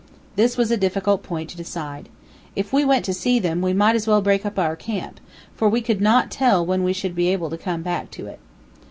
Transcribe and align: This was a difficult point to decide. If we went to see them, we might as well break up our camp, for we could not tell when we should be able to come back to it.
This 0.35 0.57
was 0.57 0.71
a 0.71 0.77
difficult 0.77 1.21
point 1.21 1.47
to 1.51 1.55
decide. 1.57 2.09
If 2.55 2.73
we 2.73 2.83
went 2.83 3.05
to 3.05 3.13
see 3.13 3.37
them, 3.37 3.61
we 3.61 3.71
might 3.71 3.95
as 3.95 4.07
well 4.07 4.19
break 4.19 4.47
up 4.47 4.57
our 4.57 4.75
camp, 4.75 5.19
for 5.55 5.69
we 5.69 5.79
could 5.81 6.01
not 6.01 6.31
tell 6.31 6.65
when 6.65 6.81
we 6.83 6.91
should 6.91 7.13
be 7.13 7.27
able 7.27 7.51
to 7.51 7.55
come 7.59 7.83
back 7.83 8.09
to 8.17 8.25
it. 8.25 8.39